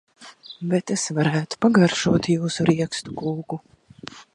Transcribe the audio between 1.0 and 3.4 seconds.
varētu pagaršotjūsu riekstu